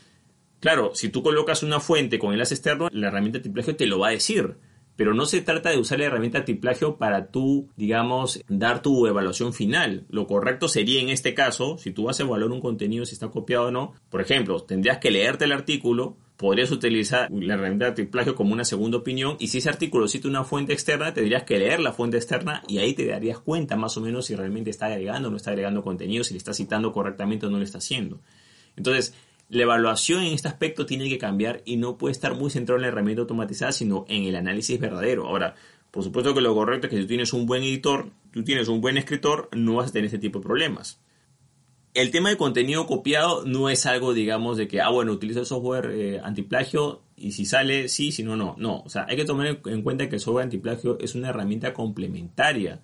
Claro, 0.67 0.91
si 0.95 1.11
tú 1.11 1.23
colocas 1.23 1.63
una 1.63 1.79
fuente 1.79 2.19
con 2.19 2.33
enlace 2.33 2.55
externo, 2.55 2.89
la 2.91 3.07
herramienta 3.07 3.39
antiplagio 3.39 3.77
te 3.77 3.87
lo 3.87 4.01
va 4.01 4.09
a 4.09 4.11
decir. 4.11 4.57
Pero 4.97 5.15
no 5.15 5.25
se 5.25 5.41
trata 5.41 5.71
de 5.71 5.79
usar 5.79 6.01
la 6.01 6.07
herramienta 6.07 6.39
antiplagio 6.39 6.97
para 6.97 7.29
tú, 7.29 7.69
digamos, 7.77 8.43
dar 8.49 8.83
tu 8.83 9.07
evaluación 9.07 9.53
final. 9.53 10.07
Lo 10.09 10.27
correcto 10.27 10.67
sería 10.67 11.01
en 11.01 11.09
este 11.09 11.35
caso, 11.35 11.79
si 11.79 11.93
tú 11.93 12.03
vas 12.07 12.19
a 12.19 12.25
evaluar 12.25 12.51
un 12.51 12.61
contenido, 12.61 13.07
si 13.07 13.15
está 13.15 13.29
copiado 13.29 13.67
o 13.67 13.71
no, 13.71 13.95
por 14.11 14.21
ejemplo, 14.21 14.59
tendrías 14.59 14.99
que 14.99 15.13
leerte 15.13 15.45
el 15.45 15.53
artículo, 15.53 16.17
podrías 16.37 16.73
utilizar 16.73 17.31
la 17.31 17.55
herramienta 17.55 17.87
antiplagio 17.87 18.35
como 18.35 18.53
una 18.53 18.65
segunda 18.65 18.99
opinión 18.99 19.37
y 19.39 19.47
si 19.47 19.59
ese 19.59 19.69
artículo 19.69 20.09
cita 20.09 20.27
una 20.27 20.43
fuente 20.43 20.73
externa, 20.73 21.15
tendrías 21.15 21.45
que 21.45 21.61
leer 21.61 21.79
la 21.79 21.93
fuente 21.93 22.17
externa 22.17 22.65
y 22.67 22.79
ahí 22.79 22.93
te 22.93 23.07
darías 23.07 23.39
cuenta 23.39 23.77
más 23.77 23.97
o 23.99 24.01
menos 24.01 24.27
si 24.27 24.35
realmente 24.35 24.71
está 24.71 24.87
agregando 24.87 25.29
o 25.29 25.31
no 25.31 25.37
está 25.37 25.51
agregando 25.51 25.85
contenido, 25.85 26.25
si 26.25 26.35
le 26.35 26.39
está 26.39 26.53
citando 26.53 26.91
correctamente 26.91 27.47
o 27.47 27.51
no 27.51 27.59
lo 27.59 27.65
está 27.65 27.79
haciendo. 27.79 28.19
Entonces, 28.77 29.15
la 29.49 29.63
evaluación 29.63 30.23
en 30.23 30.33
este 30.33 30.49
aspecto 30.49 30.87
tiene 30.87 31.09
que 31.09 31.19
cambiar 31.19 31.63
y 31.65 31.77
no 31.77 31.97
puede 31.97 32.13
estar 32.13 32.35
muy 32.35 32.51
centrado 32.51 32.79
en 32.79 32.83
la 32.83 32.89
herramienta 32.89 33.23
automatizada, 33.23 33.73
sino 33.73 34.05
en 34.09 34.25
el 34.25 34.37
análisis 34.37 34.79
verdadero. 34.81 35.27
Ahora, 35.27 35.55
por 35.91 36.03
supuesto 36.03 36.35
que 36.35 36.41
lo 36.41 36.55
correcto 36.55 36.87
es 36.87 36.91
que 36.91 36.97
si 36.97 37.03
tú 37.03 37.09
tienes 37.09 37.33
un 37.33 37.47
buen 37.47 37.63
editor, 37.63 38.11
tú 38.33 38.43
tienes 38.43 38.69
un 38.69 38.81
buen 38.81 38.99
escritor, 38.99 39.49
no 39.53 39.77
vas 39.77 39.91
a 39.91 39.93
tener 39.93 40.07
este 40.07 40.19
tipo 40.19 40.41
de 40.41 40.45
problemas. 40.45 41.01
El 41.95 42.11
tema 42.11 42.29
de 42.29 42.37
contenido 42.37 42.87
copiado 42.87 43.45
no 43.47 43.71
es 43.71 43.87
algo, 43.87 44.13
digamos, 44.13 44.59
de 44.59 44.69
que, 44.69 44.83
ah, 44.83 44.91
bueno, 44.91 45.13
utilizo 45.13 45.41
el 45.41 45.47
software 45.47 45.91
eh, 45.95 46.21
antiplagio 46.23 47.01
y 47.17 47.33
si 47.33 47.47
sale, 47.47 47.89
sí, 47.89 48.13
si 48.13 48.23
no, 48.23 48.37
no. 48.37 48.55
No, 48.59 48.81
o 48.81 48.89
sea, 48.91 49.07
hay 49.09 49.17
que 49.17 49.25
tomar 49.25 49.61
en 49.65 49.83
cuenta 49.83 50.09
que 50.09 50.17
el 50.17 50.21
software 50.21 50.45
antiplagio 50.45 50.99
es 51.01 51.15
una 51.15 51.31
herramienta 51.31 51.73
complementaria 51.73 52.83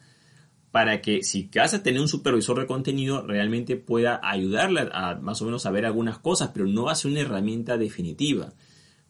para 0.72 1.02
que 1.02 1.22
si 1.22 1.50
vas 1.54 1.74
a 1.74 1.82
tener 1.82 2.00
un 2.00 2.08
supervisor 2.08 2.58
de 2.58 2.66
contenido 2.66 3.24
realmente 3.26 3.76
pueda 3.76 4.18
ayudarle 4.22 4.88
a 4.92 5.16
más 5.16 5.40
o 5.42 5.44
menos 5.44 5.66
a 5.66 5.70
ver 5.70 5.84
algunas 5.84 6.18
cosas, 6.18 6.50
pero 6.52 6.66
no 6.66 6.84
va 6.84 6.92
a 6.92 6.96
ser 6.96 7.10
una 7.10 7.20
herramienta 7.20 7.76
definitiva. 7.76 8.54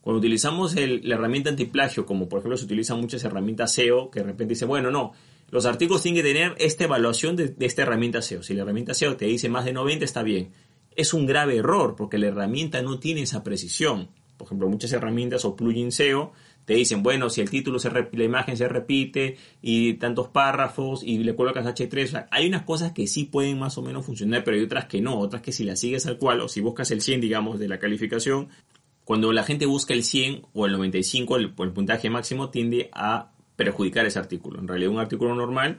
Cuando 0.00 0.19
utilizamos 0.19 0.75
la 0.75 1.14
herramienta 1.14 1.50
antiplagio, 1.50 2.04
como 2.04 2.28
por 2.28 2.40
ejemplo 2.40 2.57
se 2.57 2.64
utilizan 2.64 3.00
muchas 3.00 3.23
herramientas 3.23 3.73
SEO, 3.73 4.11
que 4.11 4.19
de 4.19 4.26
repente 4.26 4.54
dice, 4.54 4.64
bueno, 4.64 4.90
no, 4.90 5.12
los 5.50 5.64
artículos 5.64 6.02
tienen 6.02 6.21
que 6.21 6.28
tener 6.28 6.57
esta 6.59 6.85
evaluación 6.85 7.37
de, 7.37 7.49
de 7.49 7.66
esta 7.66 7.83
herramienta 7.83 8.21
SEO. 8.21 8.42
Si 8.42 8.54
la 8.54 8.62
herramienta 8.62 8.92
SEO 8.92 9.16
te 9.16 9.26
dice 9.26 9.49
más 9.49 9.64
de 9.64 9.73
90, 9.73 10.04
está 10.04 10.25
bien. 10.25 10.50
Es 10.97 11.14
un 11.14 11.26
grave 11.26 11.59
error 11.59 11.95
porque 11.97 12.19
la 12.19 12.26
herramienta 12.26 12.83
no 12.83 12.99
tiene 12.99 13.23
esa 13.23 13.45
precisión. 13.45 14.09
Por 14.37 14.49
ejemplo, 14.49 14.69
muchas 14.69 14.92
herramientas 14.92 15.45
o 15.45 15.54
plugins 15.54 15.95
SEO 15.95 16.33
te 16.64 16.75
dicen, 16.75 17.02
bueno, 17.02 17.28
si 17.31 17.40
el 17.40 17.50
título 17.50 17.78
se 17.78 17.90
la 17.90 18.25
imagen 18.25 18.57
se 18.57 18.69
repite 18.69 19.37
y 19.61 19.95
tantos 19.95 20.28
párrafos 20.28 21.02
y 21.02 21.19
le 21.19 21.35
colocas 21.35 21.66
H3, 21.66 22.28
hay 22.31 22.47
unas 22.47 22.62
cosas 22.62 22.92
que 22.92 23.07
sí 23.07 23.25
pueden 23.25 23.59
más 23.59 23.78
o 23.78 23.83
menos 23.83 24.07
funcionar, 24.07 24.45
pero 24.45 24.57
hay 24.57 24.62
otras 24.62 24.87
que 24.87 25.00
no, 25.00 25.19
otras 25.19 25.42
que 25.42 25.52
si 25.52 25.64
las 25.64 25.81
sigues 25.81 26.07
al 26.07 26.19
cual 26.19 26.40
o 26.40 26.49
si 26.49 26.61
buscas 26.61 26.90
el 26.90 27.00
100, 27.00 27.21
digamos, 27.21 27.59
de 27.59 27.69
la 27.69 27.78
calificación, 27.78 28.49
cuando 29.04 29.33
la 29.33 29.42
gente 29.42 29.66
busca 29.66 29.95
el 29.95 30.04
100 30.04 30.42
o 30.52 30.66
el 30.66 30.73
95, 30.73 31.37
el, 31.37 31.52
el 31.59 31.73
puntaje 31.73 32.09
máximo 32.11 32.50
tiende 32.50 32.88
a 32.92 33.33
perjudicar 33.57 34.07
ese 34.07 34.19
artículo. 34.19 34.61
En 34.61 34.69
realidad 34.69 34.92
un 34.92 35.00
artículo 35.00 35.35
normal 35.35 35.78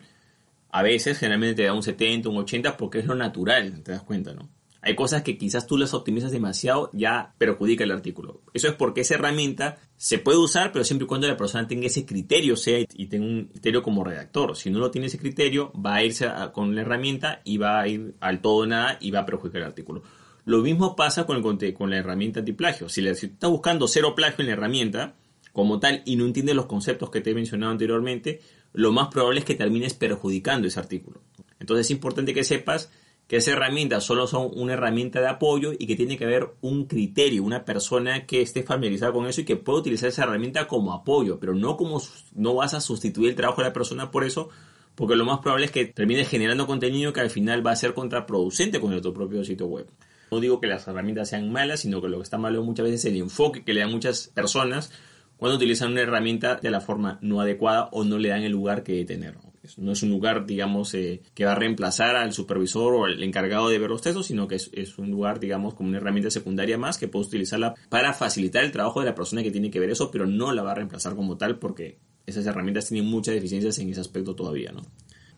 a 0.70 0.82
veces 0.82 1.20
generalmente 1.20 1.62
te 1.62 1.64
da 1.68 1.74
un 1.74 1.84
70, 1.84 2.30
un 2.30 2.38
80 2.38 2.78
porque 2.78 3.00
es 3.00 3.06
lo 3.06 3.16
natural, 3.16 3.84
te 3.84 3.92
das 3.92 4.02
cuenta, 4.02 4.34
¿no? 4.34 4.50
Hay 4.84 4.96
cosas 4.96 5.24
que 5.24 5.38
quizás 5.38 5.66
tú 5.66 5.78
las 5.78 5.94
optimizas 5.94 6.32
demasiado, 6.32 6.90
ya 6.94 7.34
perjudica 7.38 7.86
el 7.86 7.92
artículo. 7.92 8.42
Eso 8.54 8.68
es 8.68 8.74
porque 8.74 9.02
esa 9.02 9.16
herramienta 9.16 9.78
se 9.96 10.20
puede 10.20 10.38
usar, 10.38 10.72
pero 10.74 10.84
siempre 10.84 11.06
y 11.06 11.08
cuando 11.08 11.28
la 11.28 11.38
persona 11.38 11.68
tenga 11.68 11.88
ese 11.88 12.06
criterio, 12.06 12.58
sea 12.58 12.86
y 12.94 13.06
tenga 13.08 13.26
un 13.26 13.46
criterio 13.46 13.82
como 13.82 14.04
redactor. 14.04 14.58
Si 14.58 14.70
no 14.70 14.80
lo 14.80 14.92
tiene 14.92 15.08
ese 15.08 15.18
criterio, 15.18 15.72
va 15.74 15.96
a 15.96 16.04
irse 16.04 16.28
con 16.52 16.76
la 16.76 16.82
herramienta 16.82 17.42
y 17.46 17.58
va 17.58 17.80
a 17.80 17.88
ir 17.88 18.16
al 18.20 18.42
todo 18.42 18.66
nada 18.66 18.98
y 19.00 19.12
va 19.12 19.20
a 19.20 19.26
perjudicar 19.26 19.62
el 19.62 19.68
artículo. 19.68 20.04
Lo 20.46 20.60
mismo 20.60 20.96
pasa 20.98 21.26
con, 21.26 21.38
el, 21.38 21.74
con 21.74 21.90
la 21.90 21.98
herramienta 21.98 22.40
antiplagio. 22.40 22.90
Si, 22.90 23.02
le, 23.02 23.16
si 23.16 23.28
estás 23.28 23.50
buscando 23.50 23.88
cero 23.88 24.14
plagio 24.16 24.42
en 24.42 24.48
la 24.48 24.54
herramienta, 24.54 25.16
como 25.54 25.80
tal, 25.80 26.02
y 26.06 26.18
no 26.18 26.26
entiendes 26.26 26.56
los 26.56 26.66
conceptos 26.66 27.10
que 27.10 27.22
te 27.22 27.32
he 27.32 27.36
mencionado 27.36 27.72
anteriormente, 27.72 28.42
lo 28.74 28.92
más 28.92 29.08
probable 29.08 29.40
es 29.40 29.46
que 29.46 29.56
termines 29.56 29.94
perjudicando 29.94 30.68
ese 30.68 30.80
artículo. 30.80 31.22
Entonces 31.60 31.86
es 31.88 31.92
importante 31.92 32.34
que 32.34 32.44
sepas 32.44 32.92
que 33.28 33.38
esas 33.38 33.56
herramientas 33.56 34.04
solo 34.04 34.28
son 34.28 34.52
una 34.54 34.74
herramienta 34.74 35.22
de 35.22 35.28
apoyo 35.28 35.72
y 35.78 35.88
que 35.88 35.96
tiene 35.96 36.18
que 36.18 36.26
haber 36.26 36.50
un 36.62 36.86
criterio, 36.86 37.44
una 37.44 37.66
persona 37.66 38.26
que 38.26 38.42
esté 38.42 38.64
familiarizada 38.64 39.14
con 39.14 39.26
eso 39.26 39.42
y 39.42 39.46
que 39.46 39.56
pueda 39.56 39.80
utilizar 39.80 40.10
esa 40.10 40.24
herramienta 40.24 40.68
como 40.68 40.94
apoyo, 40.94 41.40
pero 41.40 41.56
no 41.56 41.78
como 41.78 42.02
no 42.36 42.56
vas 42.56 42.74
a 42.74 42.82
sustituir 42.82 43.30
el 43.30 43.36
trabajo 43.36 43.62
de 43.62 43.70
la 43.70 43.74
persona 43.74 44.12
por 44.12 44.24
eso, 44.24 44.50
porque 44.96 45.16
lo 45.16 45.26
más 45.26 45.40
probable 45.40 45.66
es 45.66 45.72
que 45.72 45.86
termines 45.86 46.28
generando 46.28 46.68
contenido 46.68 47.14
que 47.14 47.22
al 47.22 47.30
final 47.30 47.66
va 47.66 47.72
a 47.72 47.76
ser 47.76 47.94
contraproducente 47.94 48.80
con 48.80 49.00
tu 49.02 49.14
propio 49.14 49.44
sitio 49.44 49.68
web. 49.68 49.88
No 50.32 50.40
digo 50.40 50.60
que 50.60 50.68
las 50.68 50.88
herramientas 50.88 51.30
sean 51.30 51.52
malas, 51.52 51.82
sino 51.82 52.02
que 52.02 52.10
lo 52.10 52.18
que 52.18 52.24
está 52.24 52.38
malo 52.38 52.64
muchas 52.64 52.86
veces 52.86 53.06
es 53.06 53.12
el 53.12 53.18
enfoque 53.18 53.64
que 53.64 53.74
le 53.74 53.82
dan 53.82 53.92
muchas 53.92 54.28
personas 54.28 54.92
cuando 55.38 55.58
utilizan 55.58 55.92
una 55.92 56.02
herramienta 56.02 56.56
de 56.56 56.72
la 56.72 56.82
forma 56.82 57.20
no 57.22 57.42
adecuada 57.42 57.90
o 57.92 58.04
no 58.04 58.18
le 58.18 58.30
dan 58.30 58.44
el 58.44 58.52
lugar 58.52 58.84
que 58.84 58.94
debe 58.94 59.06
tener. 59.06 59.53
No 59.78 59.92
es 59.92 60.04
un 60.04 60.10
lugar, 60.10 60.46
digamos, 60.46 60.94
eh, 60.94 61.22
que 61.34 61.46
va 61.46 61.54
a 61.54 61.56
reemplazar 61.56 62.16
al 62.16 62.34
supervisor 62.34 62.94
o 62.94 63.06
al 63.06 63.22
encargado 63.24 63.70
de 63.70 63.80
ver 63.80 63.90
los 63.90 64.02
textos, 64.02 64.28
sino 64.28 64.48
que 64.48 64.56
es, 64.56 64.98
un 64.98 65.10
lugar, 65.10 65.40
digamos, 65.40 65.74
como 65.74 65.90
una 65.90 65.98
herramienta 65.98 66.30
secundaria 66.30 66.78
más 66.78 66.98
que 66.98 67.08
puedes 67.08 67.28
utilizarla 67.28 67.74
para 67.90 68.14
facilitar 68.14 68.64
el 68.64 68.72
trabajo 68.72 69.00
de 69.00 69.06
la 69.06 69.16
persona 69.16 69.44
que 69.44 69.52
tiene 69.52 69.72
que 69.72 69.80
ver 69.80 69.90
eso, 69.90 70.12
pero 70.12 70.26
no 70.26 70.52
la 70.52 70.64
va 70.64 70.72
a 70.72 70.76
reemplazar 70.76 71.16
como 71.16 71.38
tal 71.38 71.60
porque 71.60 71.98
esas 72.26 72.46
herramientas 72.46 72.88
tienen 72.88 73.10
muchas 73.10 73.36
deficiencias 73.36 73.80
en 73.80 73.90
ese 73.90 74.02
aspecto 74.02 74.36
todavía, 74.36 74.72
¿no? 74.72 74.82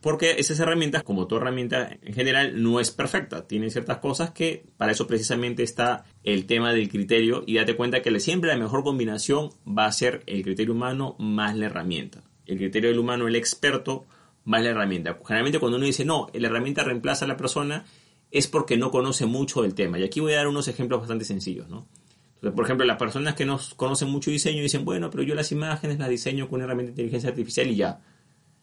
Porque 0.00 0.36
esas 0.38 0.60
herramientas, 0.60 1.02
como 1.02 1.26
toda 1.26 1.40
herramienta 1.40 1.98
en 2.00 2.14
general, 2.14 2.62
no 2.62 2.78
es 2.78 2.90
perfecta. 2.90 3.46
Tiene 3.46 3.70
ciertas 3.70 3.98
cosas 3.98 4.30
que 4.30 4.64
para 4.76 4.92
eso 4.92 5.06
precisamente 5.06 5.62
está 5.62 6.04
el 6.22 6.46
tema 6.46 6.72
del 6.72 6.88
criterio 6.88 7.42
y 7.46 7.56
date 7.56 7.74
cuenta 7.76 8.02
que 8.02 8.20
siempre 8.20 8.50
la 8.50 8.56
mejor 8.56 8.84
combinación 8.84 9.50
va 9.66 9.86
a 9.86 9.92
ser 9.92 10.22
el 10.26 10.42
criterio 10.42 10.74
humano 10.74 11.16
más 11.18 11.56
la 11.56 11.66
herramienta. 11.66 12.22
El 12.46 12.58
criterio 12.58 12.90
del 12.90 13.00
humano, 13.00 13.26
el 13.26 13.34
experto, 13.34 14.06
más 14.46 14.62
la 14.62 14.70
herramienta. 14.70 15.18
Generalmente 15.26 15.58
cuando 15.58 15.76
uno 15.76 15.84
dice, 15.84 16.06
no, 16.06 16.28
la 16.32 16.46
herramienta 16.46 16.82
reemplaza 16.82 17.26
a 17.26 17.28
la 17.28 17.36
persona, 17.36 17.84
es 18.30 18.46
porque 18.46 18.78
no 18.78 18.90
conoce 18.90 19.26
mucho 19.26 19.60
del 19.62 19.74
tema. 19.74 19.98
Y 19.98 20.04
aquí 20.04 20.20
voy 20.20 20.32
a 20.32 20.36
dar 20.36 20.48
unos 20.48 20.68
ejemplos 20.68 21.00
bastante 21.00 21.26
sencillos, 21.26 21.68
¿no? 21.68 21.86
por 22.54 22.64
ejemplo, 22.64 22.86
las 22.86 22.98
personas 22.98 23.34
que 23.34 23.44
no 23.44 23.58
conocen 23.76 24.08
mucho 24.08 24.30
diseño 24.30 24.62
dicen, 24.62 24.84
bueno, 24.84 25.10
pero 25.10 25.24
yo 25.24 25.34
las 25.34 25.50
imágenes 25.50 25.98
las 25.98 26.08
diseño 26.08 26.48
con 26.48 26.56
una 26.56 26.64
herramienta 26.66 26.88
de 26.88 26.92
inteligencia 26.92 27.30
artificial 27.30 27.66
y 27.66 27.76
ya. 27.76 28.00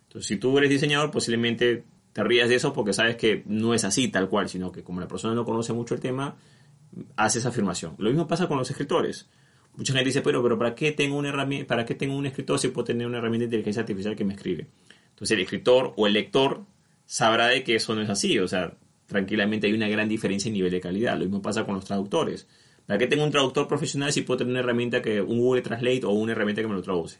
Entonces, 0.03 0.27
si 0.27 0.37
tú 0.37 0.57
eres 0.57 0.69
diseñador, 0.69 1.11
posiblemente 1.11 1.83
te 2.13 2.23
rías 2.23 2.47
de 2.47 2.55
eso 2.55 2.71
porque 2.71 2.93
sabes 2.93 3.17
que 3.17 3.43
no 3.45 3.73
es 3.73 3.83
así 3.83 4.07
tal 4.07 4.29
cual, 4.29 4.47
sino 4.47 4.71
que 4.71 4.83
como 4.83 5.01
la 5.01 5.07
persona 5.07 5.33
no 5.33 5.43
conoce 5.43 5.73
mucho 5.73 5.95
el 5.95 5.99
tema, 5.99 6.37
hace 7.17 7.39
esa 7.39 7.49
afirmación. 7.49 7.95
Lo 7.97 8.09
mismo 8.09 8.27
pasa 8.27 8.47
con 8.47 8.57
los 8.57 8.69
escritores. 8.69 9.27
Mucha 9.75 9.91
gente 9.91 10.05
dice, 10.05 10.21
pero, 10.21 10.41
pero 10.43 10.57
¿para 10.57 10.75
qué 10.75 10.91
tengo 10.91 11.17
una 11.17 11.29
herramienta, 11.29 11.67
para 11.67 11.85
qué 11.85 11.95
tengo 11.95 12.15
un 12.15 12.27
escritor 12.27 12.59
si 12.59 12.69
puedo 12.69 12.85
tener 12.85 13.07
una 13.07 13.17
herramienta 13.17 13.41
de 13.41 13.45
inteligencia 13.45 13.81
artificial 13.81 14.15
que 14.15 14.23
me 14.23 14.35
escribe? 14.35 14.67
Entonces 15.13 15.35
el 15.35 15.43
escritor 15.43 15.93
o 15.95 16.07
el 16.07 16.13
lector 16.13 16.65
sabrá 17.05 17.47
de 17.47 17.63
que 17.63 17.75
eso 17.75 17.95
no 17.95 18.01
es 18.01 18.09
así, 18.09 18.39
o 18.39 18.47
sea, 18.47 18.77
tranquilamente 19.07 19.67
hay 19.67 19.73
una 19.73 19.87
gran 19.87 20.09
diferencia 20.09 20.49
en 20.49 20.55
nivel 20.55 20.71
de 20.71 20.81
calidad. 20.81 21.13
Lo 21.13 21.25
mismo 21.25 21.41
pasa 21.41 21.65
con 21.65 21.75
los 21.75 21.85
traductores. 21.85 22.47
¿Para 22.85 22.97
qué 22.97 23.07
tengo 23.07 23.23
un 23.23 23.31
traductor 23.31 23.67
profesional 23.67 24.11
si 24.11 24.23
puedo 24.23 24.39
tener 24.39 24.51
una 24.51 24.59
herramienta 24.59 25.01
que 25.01 25.21
un 25.21 25.39
Google 25.39 25.61
Translate 25.61 26.05
o 26.05 26.11
una 26.11 26.33
herramienta 26.33 26.61
que 26.61 26.67
me 26.67 26.73
lo 26.73 26.81
traduce? 26.81 27.19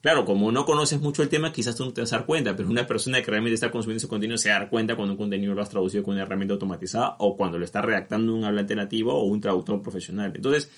Claro, 0.00 0.24
como 0.24 0.50
no 0.50 0.64
conoces 0.64 0.98
mucho 1.00 1.22
el 1.22 1.28
tema, 1.28 1.52
quizás 1.52 1.76
tú 1.76 1.84
no 1.84 1.92
te 1.92 2.00
vas 2.00 2.12
a 2.14 2.16
dar 2.16 2.26
cuenta, 2.26 2.56
pero 2.56 2.70
una 2.70 2.86
persona 2.86 3.20
que 3.20 3.30
realmente 3.30 3.54
está 3.54 3.70
consumiendo 3.70 3.98
ese 3.98 4.08
contenido 4.08 4.38
se 4.38 4.48
va 4.48 4.56
a 4.56 4.58
dar 4.60 4.70
cuenta 4.70 4.96
cuando 4.96 5.12
un 5.12 5.18
contenido 5.18 5.54
lo 5.54 5.60
has 5.60 5.68
traducido 5.68 6.02
con 6.02 6.14
una 6.14 6.22
herramienta 6.22 6.54
automatizada 6.54 7.16
o 7.18 7.36
cuando 7.36 7.58
lo 7.58 7.66
está 7.66 7.82
redactando 7.82 8.34
un 8.34 8.44
hablante 8.44 8.74
nativo 8.74 9.12
o 9.12 9.24
un 9.24 9.42
traductor 9.42 9.82
profesional. 9.82 10.32
Entonces, 10.34 10.70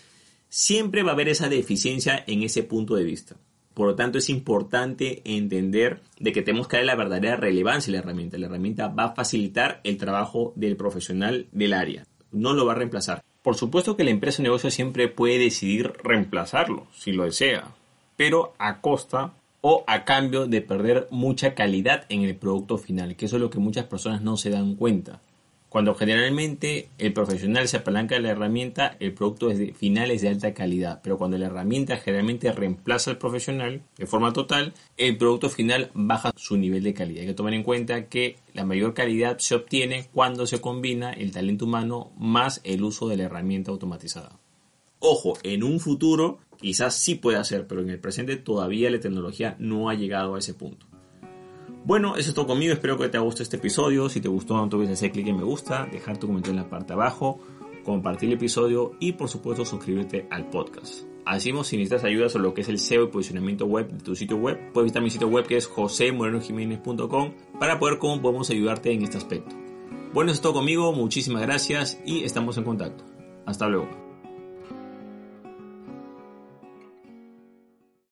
siempre 0.48 1.04
va 1.04 1.10
a 1.10 1.14
haber 1.14 1.28
esa 1.28 1.48
deficiencia 1.48 2.24
en 2.26 2.42
ese 2.42 2.64
punto 2.64 2.96
de 2.96 3.04
vista. 3.04 3.36
Por 3.74 3.86
lo 3.86 3.94
tanto, 3.94 4.18
es 4.18 4.28
importante 4.28 5.22
entender 5.24 6.00
de 6.18 6.32
que 6.32 6.42
tenemos 6.42 6.68
que 6.68 6.76
darle 6.76 6.92
la 6.92 6.96
verdadera 6.96 7.36
relevancia 7.36 7.90
a 7.90 7.92
la 7.92 7.98
herramienta. 7.98 8.38
La 8.38 8.46
herramienta 8.46 8.88
va 8.88 9.04
a 9.04 9.14
facilitar 9.14 9.80
el 9.84 9.96
trabajo 9.96 10.52
del 10.56 10.76
profesional 10.76 11.46
del 11.52 11.72
área, 11.72 12.06
no 12.30 12.52
lo 12.52 12.66
va 12.66 12.72
a 12.72 12.76
reemplazar. 12.76 13.22
Por 13.42 13.56
supuesto 13.56 13.96
que 13.96 14.04
la 14.04 14.10
empresa 14.10 14.40
o 14.40 14.44
negocio 14.44 14.70
siempre 14.70 15.08
puede 15.08 15.38
decidir 15.38 15.92
reemplazarlo, 16.04 16.86
si 16.92 17.12
lo 17.12 17.24
desea, 17.24 17.74
pero 18.16 18.54
a 18.58 18.80
costa 18.80 19.32
o 19.62 19.84
a 19.86 20.04
cambio 20.04 20.46
de 20.46 20.60
perder 20.60 21.08
mucha 21.10 21.54
calidad 21.54 22.04
en 22.08 22.22
el 22.22 22.36
producto 22.36 22.78
final, 22.78 23.16
que 23.16 23.26
eso 23.26 23.36
es 23.36 23.42
lo 23.42 23.50
que 23.50 23.58
muchas 23.58 23.86
personas 23.86 24.22
no 24.22 24.36
se 24.36 24.50
dan 24.50 24.74
cuenta. 24.76 25.20
Cuando 25.72 25.94
generalmente 25.94 26.90
el 26.98 27.14
profesional 27.14 27.66
se 27.66 27.78
apalanca 27.78 28.14
de 28.14 28.20
la 28.20 28.28
herramienta, 28.28 28.94
el 29.00 29.14
producto 29.14 29.48
final 29.72 30.10
es 30.10 30.20
de 30.20 30.28
alta 30.28 30.52
calidad, 30.52 31.00
pero 31.02 31.16
cuando 31.16 31.38
la 31.38 31.46
herramienta 31.46 31.96
generalmente 31.96 32.52
reemplaza 32.52 33.10
al 33.10 33.16
profesional 33.16 33.80
de 33.96 34.04
forma 34.04 34.34
total, 34.34 34.74
el 34.98 35.16
producto 35.16 35.48
final 35.48 35.90
baja 35.94 36.30
su 36.36 36.58
nivel 36.58 36.82
de 36.82 36.92
calidad. 36.92 37.22
Hay 37.22 37.28
que 37.28 37.32
tomar 37.32 37.54
en 37.54 37.62
cuenta 37.62 38.10
que 38.10 38.36
la 38.52 38.66
mayor 38.66 38.92
calidad 38.92 39.38
se 39.38 39.54
obtiene 39.54 40.10
cuando 40.12 40.46
se 40.46 40.60
combina 40.60 41.10
el 41.10 41.32
talento 41.32 41.64
humano 41.64 42.12
más 42.18 42.60
el 42.64 42.84
uso 42.84 43.08
de 43.08 43.16
la 43.16 43.22
herramienta 43.22 43.70
automatizada. 43.70 44.38
Ojo, 44.98 45.38
en 45.42 45.64
un 45.64 45.80
futuro 45.80 46.40
quizás 46.60 46.96
sí 46.96 47.14
puede 47.14 47.38
hacer, 47.38 47.66
pero 47.66 47.80
en 47.80 47.88
el 47.88 47.98
presente 47.98 48.36
todavía 48.36 48.90
la 48.90 49.00
tecnología 49.00 49.56
no 49.58 49.88
ha 49.88 49.94
llegado 49.94 50.34
a 50.34 50.38
ese 50.38 50.52
punto. 50.52 50.91
Bueno, 51.84 52.16
eso 52.16 52.28
es 52.28 52.34
todo 52.34 52.46
conmigo. 52.46 52.72
Espero 52.72 52.96
que 52.96 53.08
te 53.08 53.16
haya 53.16 53.24
gustado 53.24 53.42
este 53.42 53.56
episodio. 53.56 54.08
Si 54.08 54.20
te 54.20 54.28
gustó, 54.28 54.56
no 54.56 54.68
te 54.68 54.76
olvides 54.76 54.94
hacer 54.94 55.10
clic 55.10 55.26
en 55.26 55.36
me 55.36 55.42
gusta, 55.42 55.86
dejar 55.90 56.16
tu 56.18 56.28
comentario 56.28 56.58
en 56.58 56.64
la 56.64 56.70
parte 56.70 56.88
de 56.88 56.94
abajo, 56.94 57.40
compartir 57.84 58.28
el 58.28 58.36
episodio 58.36 58.92
y, 59.00 59.12
por 59.12 59.28
supuesto, 59.28 59.64
suscribirte 59.64 60.26
al 60.30 60.48
podcast. 60.48 61.04
Así 61.24 61.50
si 61.50 61.76
necesitas 61.76 62.04
ayuda 62.04 62.28
sobre 62.28 62.44
lo 62.44 62.54
que 62.54 62.62
es 62.62 62.68
el 62.68 62.78
SEO 62.78 63.04
y 63.04 63.06
posicionamiento 63.08 63.66
web 63.66 63.88
de 63.88 64.02
tu 64.02 64.16
sitio 64.16 64.36
web, 64.36 64.58
puedes 64.72 64.86
visitar 64.86 65.02
mi 65.02 65.10
sitio 65.10 65.28
web 65.28 65.46
que 65.46 65.56
es 65.56 65.66
josemorenojiménez.com 65.66 67.32
para 67.60 67.78
poder 67.78 67.98
cómo 67.98 68.20
podemos 68.20 68.50
ayudarte 68.50 68.92
en 68.92 69.02
este 69.02 69.18
aspecto. 69.18 69.54
Bueno, 70.12 70.30
eso 70.30 70.38
es 70.38 70.42
todo 70.42 70.54
conmigo. 70.54 70.92
Muchísimas 70.92 71.42
gracias 71.42 72.00
y 72.04 72.24
estamos 72.24 72.58
en 72.58 72.64
contacto. 72.64 73.04
Hasta 73.46 73.68
luego. 73.68 74.01